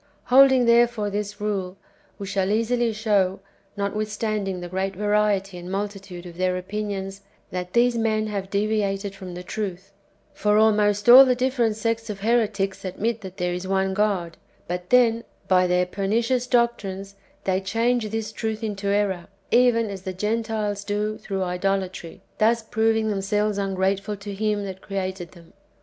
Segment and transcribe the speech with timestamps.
[0.33, 1.77] Holding, therefore, this rule,
[2.17, 3.39] we shall easily show,
[3.77, 9.35] notwithstanding the great variety and multitude of their opinions, that these men have deviated from
[9.35, 9.93] the truth;
[10.33, 14.37] for almost all the different sects of heretics admit that there is one God;
[14.67, 17.13] but then, by their pernicious doctrines,
[17.43, 22.63] they change [this truth into error], even as the Gen tiles do through idolatry,— thus
[22.63, 25.53] proving themselves ungrate ful to Him that created them.